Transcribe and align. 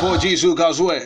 Jisu 0.00 0.54
Gazwe. 0.54 1.00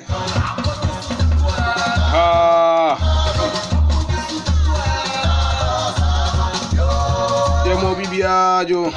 Demo 7.64 7.94
Bibiajo. 7.96 8.92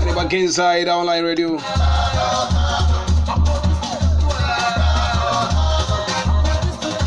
And 0.00 0.14
back 0.14 0.32
inside 0.32 0.86
online 0.86 1.24
radio. 1.24 1.58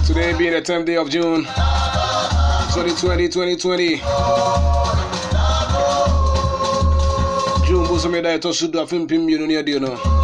Today 0.05 0.37
being 0.37 0.51
the 0.51 0.61
10th 0.61 0.85
day 0.85 0.97
of 0.97 1.09
June 1.09 1.45
2020, 2.73 3.29
2020. 3.29 3.95
June 7.65 7.85
Bosomeda, 7.85 8.33
I 8.33 8.39
told 8.39 8.59
you, 8.59 8.81
I 8.81 8.85
film 8.85 9.07
Pim, 9.07 9.29
you 9.29 9.79
know, 9.79 10.18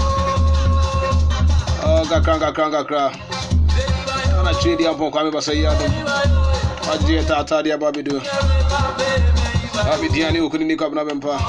kranga 2.07 2.21
kranga 2.21 2.51
kranga 2.53 2.83
kra. 2.83 3.11
Ana 4.39 4.53
chidi 4.53 4.83
hapo 4.83 5.11
kwa 5.11 5.23
mba 5.23 5.41
sayado 5.41 5.85
ajie 6.93 7.23
tatadi 7.23 7.69
ya 7.69 7.77
babidu 7.77 8.21
abidiani 9.93 10.39
ukunini 10.39 10.75
kwa 10.75 10.89
bnabe 10.89 11.13
mpa. 11.13 11.39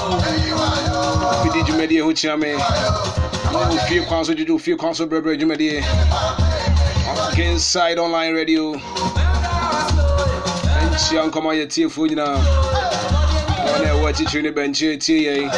Bidi 1.43 1.63
jumedie 1.63 2.01
huchiame 2.01 2.55
ufie 3.75 4.01
kwanso 4.01 4.33
juju 4.33 4.55
ufie 4.55 4.75
kwanso 4.75 5.05
brebre 5.05 5.37
jumedie 5.37 5.83
inside 7.37 7.99
online 7.99 8.33
radio. 8.33 8.81
Nkyia 10.91 11.23
nkɔmɔ 11.27 11.51
yɛ 11.53 11.65
tiefoɔ 11.67 12.07
nyinaa 12.09 12.37
wɔn 13.67 13.83
ɛwɔ 13.91 14.09
akyikyiri 14.09 14.43
ne 14.43 14.51
bɛnkye 14.51 14.93
etie 14.93 15.21
yɛn 15.25 15.51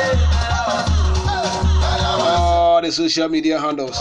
the 2.82 2.92
social 2.92 3.30
media 3.30 3.60
handles 3.60 3.98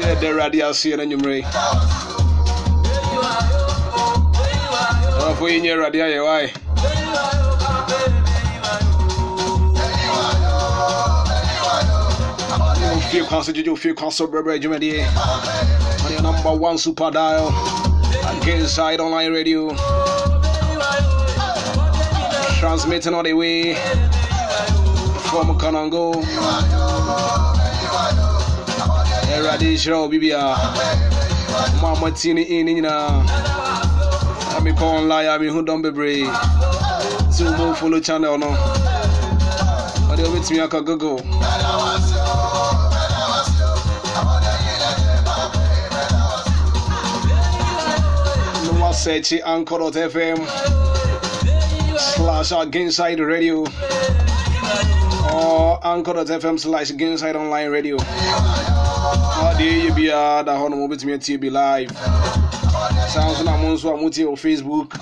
yɛda 0.00 0.26
awurade 0.28 0.58
aseɛ 0.62 0.96
no 0.96 1.02
anwummerɛ 1.02 1.38
ɔfo 5.28 5.44
yi 5.50 5.60
nyɛ 5.60 5.72
awurade 5.74 5.98
ayɛ 6.06 6.20
wae 6.26 6.48
ofie 12.96 13.22
kwan 13.28 13.42
so 13.44 13.52
gyegye 13.52 13.72
ofie 13.72 13.94
kwan 13.94 14.10
so 14.10 14.26
brɛbrɛ 14.26 14.58
adwumadeɛ 14.58 16.10
your 16.10 16.22
number 16.22 16.52
one 16.52 16.78
super 16.78 17.10
dial 17.10 17.52
inside 18.48 19.00
online 19.00 19.32
radio. 19.32 19.74
Transmitting 22.60 23.12
all 23.12 23.24
the 23.24 23.32
way 23.32 23.74
from 25.30 25.58
Kanango 25.58 26.85
Erade 29.36 29.68
hyerɛ 29.76 29.96
wo 30.00 30.08
bibia 30.08 30.40
ma 31.82 31.94
mati 32.00 32.32
ne 32.32 32.42
in 32.42 32.66
ne 32.66 32.72
nyinaa 32.74 33.08
a 34.56 34.60
mekɔ 34.64 34.82
online 34.98 35.28
a 35.28 35.38
mehu 35.38 35.60
dɔm 35.66 35.82
bebree 35.84 36.24
sɛ 37.34 37.42
womɔ 37.46 37.76
follow 37.76 38.00
channel 38.00 38.38
no 38.38 38.50
ɔde 40.10 40.22
wobɛtumi 40.24 40.60
aka 40.64 40.80
google 40.80 41.20
search 48.96 49.34
anchor.fm 49.44 50.38
slash 51.98 52.50
Gainside 52.70 53.20
Radio. 53.20 53.64
Or 55.32 55.78
anchor.fm 55.86 56.58
slash 56.58 56.90
Gainside 56.92 57.36
Online 57.36 57.68
Radio 57.68 57.98
adeɛ 59.44 59.84
yɛ 59.84 59.94
biara 59.94 60.44
da 60.44 60.52
hɔ 60.56 60.70
no 60.70 60.76
mobɛtumi 60.76 61.14
atie 61.14 61.36
bi 61.36 61.48
live. 61.50 61.90
Saa 63.08 63.28
nso 63.30 63.44
na 63.44 63.56
mo 63.56 63.74
nso 63.74 63.92
a 63.92 63.96
motie 63.96 64.24
wɔ 64.24 64.36
facebook. 64.38 64.96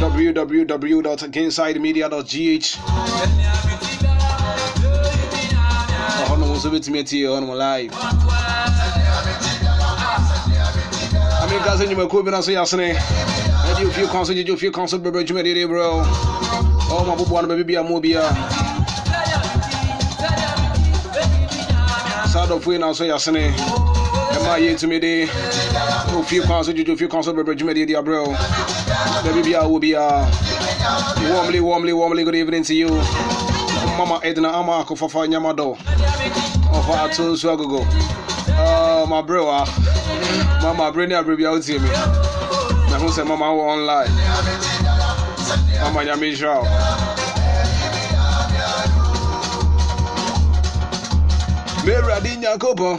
www 0.00 1.16
kinsidemedia 1.30 2.08
gh 2.08 2.78
ɔhɔ 6.20 6.38
nom 6.38 6.52
nso 6.56 6.70
bɛtumi 6.70 7.00
atie 7.00 7.26
hɔ 7.28 7.40
nom 7.40 7.50
live 7.58 7.92
ameka 11.42 11.76
sɛ 11.76 11.84
nnwumakuo 11.86 12.24
bi 12.24 12.30
no 12.30 12.40
so 12.40 12.50
yɛasene 12.50 12.96
ɛde 13.68 13.86
ofie 13.88 14.06
kwan 14.10 14.24
so 14.24 14.32
gyegye 14.32 14.52
ofie 14.54 14.72
kwan 14.72 14.88
so 14.88 14.98
brɛbrɛ 14.98 15.24
dwumadeɛ 15.26 15.52
oh, 15.52 15.56
deɛ 15.56 15.66
brɛ 15.68 15.84
ɔma 16.96 17.16
boboa 17.18 17.42
no 17.42 17.48
baabi 17.48 17.64
bia 17.66 17.82
mɔ 17.82 18.00
biara 18.00 18.59
saa 22.30 22.46
dɔfoɔ 22.46 22.72
yi 22.72 22.78
na 22.78 22.92
so 22.92 23.04
yɛasene 23.04 23.50
ɛma 24.36 24.58
yɛtumi 24.62 25.00
de. 25.00 25.26
Ofie 26.14 26.40
kwan 26.46 26.62
so 26.62 26.72
gyegye 26.72 26.94
ofie 26.94 27.08
kwan 27.10 27.22
so 27.24 27.32
bɛbrɛ 27.32 27.58
dwumadeɛ 27.58 27.86
de 27.88 27.94
abrɛ 27.94 28.24
baabi 29.24 29.42
bia 29.42 29.62
wɔ 29.62 29.80
bia. 29.80 30.30
Warmly 31.32 31.60
warmly 31.60 31.92
warmly 31.92 32.22
good 32.22 32.36
evening 32.36 32.62
to 32.62 32.72
you. 32.74 32.88
Mama 33.98 34.20
edna 34.22 34.48
ama 34.52 34.84
akɔfafa 34.84 35.26
nyamadɔ 35.26 35.76
ɔfa 36.70 37.04
ato 37.04 37.32
nso 37.32 37.50
agogo. 37.50 37.84
Mabrɛ 39.08 39.44
wa 39.44 39.64
mama 40.62 40.84
abere 40.92 41.08
ne 41.08 41.14
abere 41.16 41.36
bi 41.36 41.42
a 41.42 41.50
wotie 41.50 41.80
me. 41.82 41.88
Na 42.90 42.96
ho 42.98 43.08
sɛ 43.08 43.26
mama 43.26 43.46
wɔ 43.46 43.62
online. 43.74 44.12
Mama 45.82 46.04
nyame 46.04 46.30
nhyira 46.30 46.62
me 51.84 51.92
awurade 51.94 52.36
nyankopɔn 52.36 52.98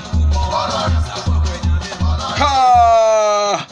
ha 2.39 3.67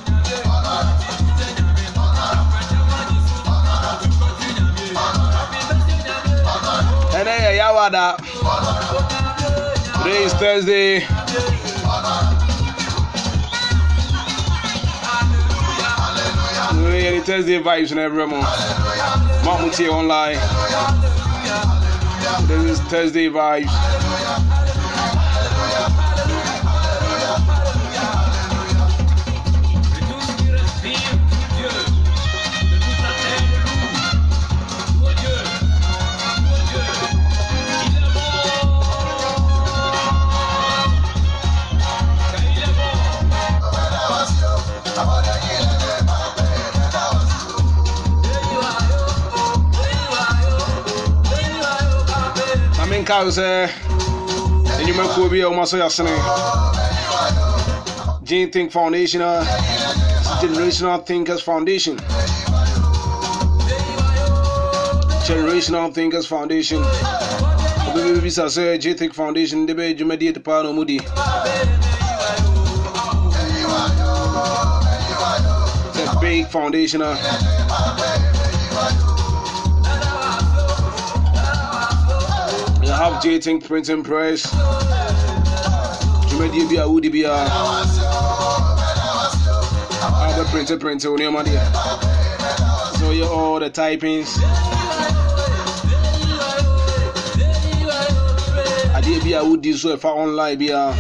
ɛnɛ 7.18 7.34
yɛ 7.44 7.52
yawada 7.60 8.06
today 10.04 10.24
is 10.24 10.34
thursday 10.34 11.06
any 17.20 17.26
Thursday 17.26 17.60
vibes 17.60 17.92
and 17.92 18.00
every 18.00 18.26
month. 18.28 18.46
Mamuti 19.44 19.90
online. 19.90 20.38
This 22.48 22.80
is 22.80 22.80
Thursday 22.88 23.28
vibes. 23.28 24.29
Wo 53.10 53.32
sɛ 53.32 53.70
nnwumakuo 54.82 55.30
bi 55.32 55.42
a 55.42 55.50
ɔma 55.50 55.66
so 55.68 55.78
yɛasene 55.78 56.14
gene 58.24 58.52
think 58.52 58.72
foundation 58.72 59.22
uh, 59.22 59.42
a 59.42 60.46
generational 60.46 61.04
thinkers 61.04 61.42
foundation. 61.42 61.98
Generational 65.26 65.92
thinkers 65.92 66.28
foundation. 66.28 66.84
Wobɛbɛbisa 66.84 68.46
sɛ 68.46 68.98
think 68.98 69.14
foundation 69.16 69.66
de 69.66 69.74
bɛyɛ 69.74 69.98
dwumadie 69.98 70.34
te 70.34 70.40
paa 70.40 70.62
na 70.62 70.70
ɔmu 70.70 70.86
di 70.86 71.00
sɛ 75.96 76.22
big 76.22 76.48
foundation 76.48 77.02
a 77.02 77.18
have 83.00 83.24
J 83.24 83.40
Think 83.40 83.66
Printing 83.66 84.04
Press. 84.04 84.46
Jumedi 86.28 86.68
bi 86.70 86.76
a 86.76 86.86
wudi 86.86 87.10
bi 87.10 87.24
a. 87.24 87.48
Abe 90.28 90.46
print 90.48 90.80
print 90.82 91.06
o 91.06 91.16
nneɛma 91.16 91.44
deɛ. 91.46 91.62
So 93.00 93.12
you 93.12 93.24
all 93.24 93.60
the 93.60 93.70
typings. 93.70 94.38
Adeɛ 98.98 99.24
bi 99.24 99.32
a 99.38 99.44
wudi 99.44 99.74
so 99.76 99.96
ɛfa 99.96 100.10
online 100.10 100.58
bi 100.60 100.66
a. 100.66 100.94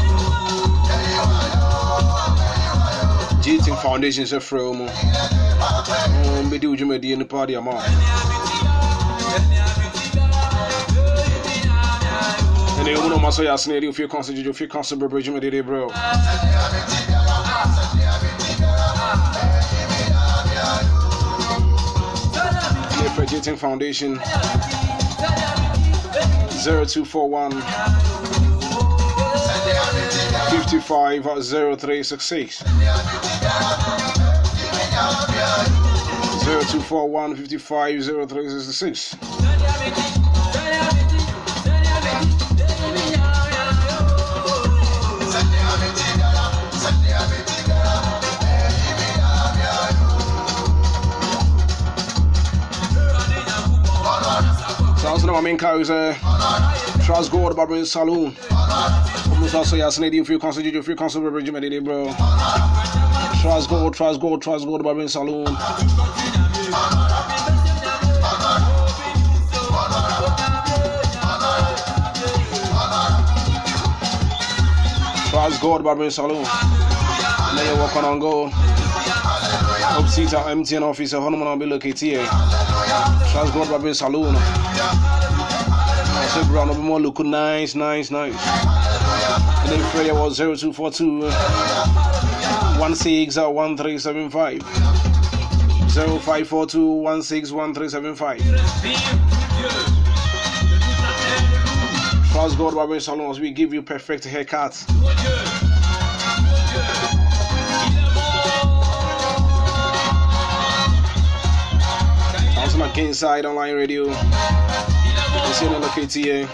J 3.41 3.58
Think 3.58 3.77
Foundation 3.79 4.24
sɛ 4.24 4.39
frɛ 4.39 4.62
o 4.70 4.74
mu. 4.74 4.88
Mbɛdi 6.48 6.65
wo 6.70 6.75
dwumadie 6.77 7.18
nipa 7.18 7.46
de 7.46 7.56
ama 7.56 7.72
wo. 7.72 8.18
So 13.31 13.43
yɛ 13.43 13.53
asene 13.53 13.74
yɛde 13.75 13.88
ofie 13.89 14.07
so 14.24 14.33
gyegye 14.33 14.50
ofie 14.50 14.67
kwan 14.69 14.83
so 14.83 14.95
brɛbrɛ 14.95 15.24
dwumadede 15.24 15.63
brɛ 15.63 15.89
Nefra 23.00 23.25
Gating 23.29 23.57
Foundation. 23.57 24.19
0241 26.59 27.51
550366 30.81 32.62
uh, 32.62 32.65
0241 36.43 37.36
550366 37.36 40.18
Sounds 55.39 55.46
like 55.46 55.62
my 55.62 55.77
uh, 55.77 55.79
main 55.79 55.79
car 55.79 55.79
is 55.79 55.89
a 55.89 57.05
Trust 57.05 57.31
God 57.31 57.55
Barbering 57.55 57.86
Saloon. 57.86 58.36
Yes, 59.77 59.96
Canadian 59.96 60.25
Free 60.25 60.38
Council, 60.38 60.62
Juju 60.62 60.96
Council, 60.98 61.22
Barbering 61.22 61.53
Medina, 61.53 61.79
bro. 61.79 62.08
Trust 63.41 63.69
God, 63.69 63.93
Trasgord, 63.96 64.41
Trust 64.41 64.65
God 64.65 64.84
Barbering 64.84 65.08
Saloon. 65.08 65.46
Trust 75.29 75.62
God 75.62 75.84
Barbering 75.86 76.12
Saloon. 76.12 76.46
You're 77.55 77.77
walking 77.77 78.03
on 78.03 78.19
go. 78.19 78.68
Empty 79.91 80.75
and 80.75 80.86
office, 80.86 81.13
a 81.13 81.22
honeymoon 81.22 81.48
will 81.48 81.58
be 81.58 81.65
located 81.65 82.00
here. 82.00 82.25
Trust 82.25 83.53
God 83.53 83.69
Barbering 83.69 83.93
Saloon. 83.93 84.36
Said, 86.29 86.48
Brown, 86.48 86.77
more 86.79 87.00
look 87.00 87.19
nice, 87.19 87.74
nice, 87.75 88.12
nice. 88.12 88.36
And 89.62 89.69
then 89.69 89.91
Freya 89.91 90.13
was 90.13 90.38
0242 90.38 91.31
16 92.96 93.43
1375. 93.53 94.62
Uh, 94.62 95.89
0542 95.89 97.22
16 97.22 97.58
1375. 97.58 98.39
Trust 102.31 102.58
God 102.58 102.75
Barber 102.75 103.00
Salons, 103.00 103.39
we 103.39 103.51
give 103.51 103.74
you 103.74 103.81
perfect 103.81 104.24
haircuts. 104.24 104.86
My 112.79 112.89
Inside 112.93 113.45
Online 113.45 113.75
Radio. 113.75 114.05
Location 114.05 115.74
here. 116.13 116.48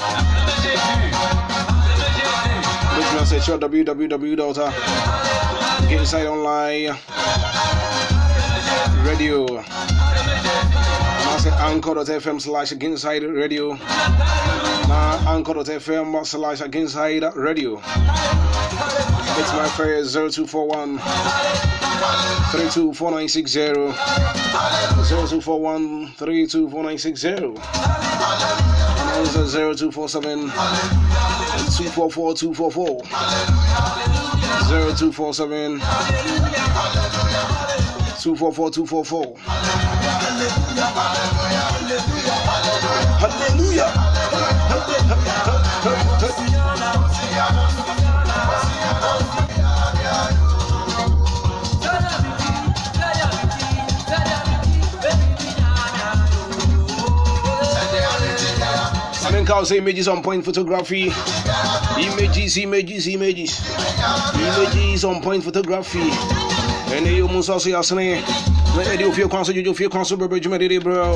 Which 2.98 3.10
means 3.14 3.32
at 3.32 3.48
your 3.48 3.60
www.inside 3.60 4.66
online 6.26 6.98
radio. 9.06 9.60
I 11.28 11.38
say 11.44 11.52
anchor.fm 11.52 12.42
slash 12.42 12.72
inside 12.72 13.22
radio. 13.22 13.76
Now 14.88 15.24
anchor.fm 15.28 16.26
slash 16.26 16.62
inside 16.62 17.24
radio. 17.36 17.80
It's 19.38 19.52
my 19.52 19.68
fare 19.70 20.02
0241 20.04 20.98
324960 20.98 23.74
0241 25.10 26.08
324960 26.16 27.28
and 27.28 29.10
also 29.20 29.44
0247 29.46 30.40
244 31.76 32.34
244 32.34 33.02
0247 35.04 35.80
244 38.20 38.72
244 38.72 39.36
2000 59.56 59.78
images 59.78 60.10
on 60.10 60.22
point 60.22 60.44
photography. 60.44 61.04
Images, 61.98 62.58
images, 62.58 63.08
images. 63.08 63.62
Images 64.36 65.06
on 65.06 65.22
point 65.22 65.42
photography. 65.46 66.12
And 66.94 67.08
you 67.08 67.26
must 67.30 67.50
also 67.50 67.70
asne. 67.70 68.20
Let 68.76 69.00
you 69.00 69.14
feel 69.14 69.30
council, 69.30 69.56
you 69.56 69.74
feel 69.74 69.90
council, 69.90 70.18
bro, 70.18 70.28
bro. 70.28 71.16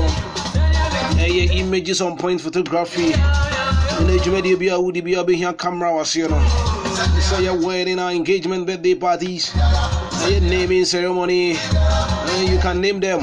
Hey, 1.18 1.60
images 1.60 2.00
on 2.00 2.16
point 2.16 2.40
photography. 2.40 3.12
And 3.12 4.24
you 4.24 4.32
may 4.32 4.54
be 4.54 4.68
a 4.68 4.80
woody 4.80 5.02
be 5.02 5.12
a 5.12 5.22
behind 5.22 5.58
camera 5.58 5.92
was 5.92 6.16
you 6.16 6.26
know. 6.26 6.42
So 7.20 7.40
your 7.40 7.60
wedding, 7.60 7.98
our 7.98 8.10
engagement, 8.10 8.66
birthday 8.66 8.94
parties, 8.94 9.54
your 10.30 10.40
naming 10.40 10.86
ceremony. 10.86 11.56
And 11.58 12.48
you 12.48 12.58
can 12.58 12.80
name 12.80 13.00
them. 13.00 13.20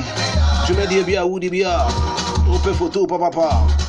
You 0.69 0.75
may 0.75 1.03
be 1.03 1.15
a 1.15 1.25
woody 1.25 1.49
be 1.49 1.63
a. 1.63 1.87
Open 2.49 2.75
photo, 2.75 3.07
papa. 3.07 3.86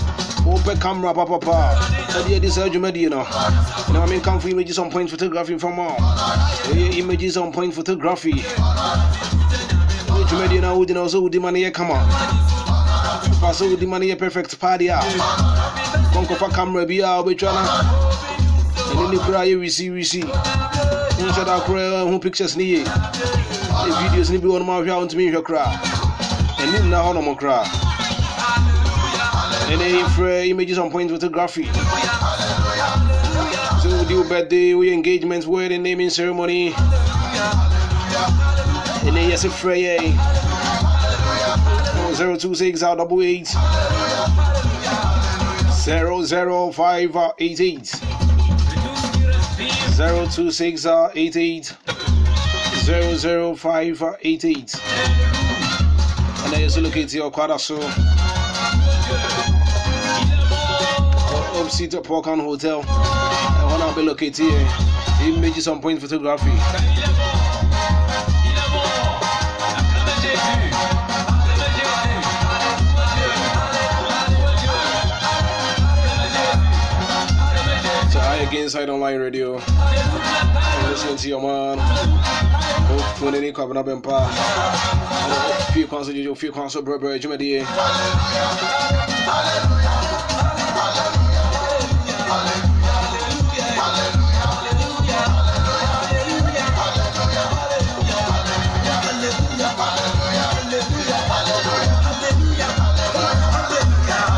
Open 0.48 0.78
camera, 0.80 1.12
papa. 1.12 1.76
Ɛdeɛ 2.16 2.40
de 2.40 2.50
saa 2.50 2.66
no 2.68 2.78
na 3.92 4.00
mame 4.06 4.20
nkamfo 4.20 4.48
images 4.50 4.78
on 4.78 4.90
point 4.90 5.10
photography 5.10 5.52
all 5.62 5.96
ɛyɛ 6.72 6.98
images 6.98 7.36
on 7.36 7.52
point 7.52 7.74
photography. 7.74 8.32
Adwumadi 10.08 10.60
no 10.60 10.72
a 10.72 10.76
wogyina 10.86 11.02
wo 11.02 11.08
sɛ 11.08 11.20
wodi 11.22 11.40
ma 11.40 11.50
no 11.50 11.58
yɛ 11.58 11.72
kama 11.72 11.94
fa 13.40 13.48
sɛ 13.52 13.68
wodi 13.70 13.86
ma 13.86 13.98
no 13.98 14.04
yɛ 14.06 14.18
perfect 14.18 14.58
party 14.58 14.88
a 14.88 14.98
kɔnkɔfa 16.12 16.52
camera 16.54 16.84
bi 16.86 16.94
a 16.94 17.22
wobɛtwa 17.22 17.52
no 17.52 17.62
ɛne 18.92 19.10
ne 19.12 19.18
koraa 19.18 19.44
yɛ 19.46 19.58
wisi 19.60 19.90
wisi 19.90 20.22
wonhyɛ 20.24 21.44
da 21.46 21.60
koraa 21.60 22.10
ho 22.10 22.18
pictures 22.18 22.56
ne 22.56 22.64
ye 22.64 22.84
videos 22.84 24.30
ne 24.30 24.38
bi 24.38 24.46
wɔ 24.48 24.58
no 24.58 24.64
ma 24.64 24.80
hwɛ 24.80 24.90
a 24.90 25.06
wontumi 25.06 25.30
nhwɛ 25.30 25.42
koraa 25.42 25.72
ɛni 26.58 26.78
nna 26.84 26.96
hɔ 27.04 27.14
nom 27.14 27.36
koraa 27.36 27.87
then 29.80 30.08
for 30.10 30.28
images 30.28 30.78
on 30.78 30.90
point 30.90 31.10
photography. 31.10 31.64
So 33.82 33.98
we 33.98 34.04
do 34.08 34.24
birthday, 34.28 34.74
we 34.74 34.92
engagements, 34.92 35.46
wedding, 35.46 35.82
naming 35.82 36.10
ceremony. 36.10 36.74
And 39.06 39.16
then 39.16 39.30
yes, 39.30 39.44
a 39.44 39.50
Freya. 39.50 39.98
026 42.16 42.82
out 42.82 42.92
uh, 42.92 42.94
double 42.96 43.22
eight. 43.22 43.46
00588. 45.84 47.94
Uh, 50.00 50.26
026 50.26 50.86
uh, 50.86 51.10
88. 51.14 51.66
00588. 52.84 54.74
And 56.44 56.52
then 56.52 56.70
you 56.70 56.80
look 56.80 56.96
at 56.96 57.12
your 57.14 57.30
quadra 57.30 57.58
so. 57.58 57.78
Upseat 61.68 62.02
Porkan 62.02 62.40
Hotel. 62.40 62.82
I 62.88 63.76
want 63.78 63.94
to 63.94 64.00
be 64.00 64.06
located 64.06 64.38
here. 64.38 64.68
Images 65.28 65.68
on 65.68 65.82
point 65.82 66.00
photography. 66.00 66.48
So 78.10 78.18
I 78.18 78.46
again 78.48 78.62
inside 78.62 78.88
online 78.88 79.18
radio. 79.18 79.58
I'm 79.60 80.90
listening 80.90 81.16
to 81.18 81.28
your 81.28 81.42
man. 81.42 81.78
When 83.20 83.34
any 83.34 83.52
come 83.52 83.76
up 83.76 83.88
and 83.88 84.02
pa. 84.02 84.24
Few 85.74 85.86
concert, 85.86 86.14
you 86.14 86.34
few 86.34 86.50
concert, 86.50 86.82
bro, 86.86 86.98
bro, 86.98 87.18
Jimmy. 87.18 87.62